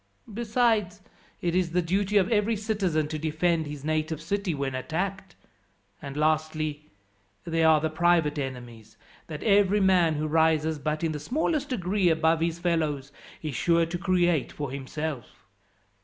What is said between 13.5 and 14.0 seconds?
sure to